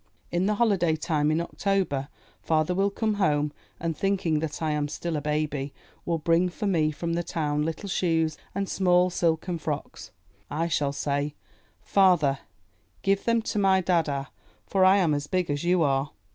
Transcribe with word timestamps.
In 0.31 0.47
the 0.47 0.55
holiday 0.55 0.95
time 0.95 1.29
in 1.29 1.39
October 1.39 2.07
father 2.41 2.73
will 2.73 2.89
come 2.89 3.13
home 3.21 3.53
and, 3.79 3.95
thinking 3.95 4.39
that 4.39 4.59
I 4.59 4.71
am 4.71 4.87
still 4.87 5.15
a 5.15 5.21
baby, 5.21 5.75
will 6.05 6.17
bring 6.17 6.49
for 6.49 6.65
me 6.65 6.89
from 6.89 7.13
the 7.13 7.21
town 7.21 7.61
little 7.61 7.87
shoes 7.87 8.35
and 8.55 8.67
small 8.67 9.11
silken 9.11 9.59
frocks. 9.59 10.09
I 10.49 10.67
shall 10.69 10.91
say, 10.91 11.35
"Father, 11.83 12.39
give 13.03 13.25
them 13.25 13.43
to 13.43 13.59
my 13.59 13.79
dada, 13.79 14.25
for 14.65 14.83
I 14.83 14.97
am 14.97 15.13
as 15.13 15.27
big 15.27 15.51
as 15.51 15.63
you 15.63 15.83
are." 15.83 16.09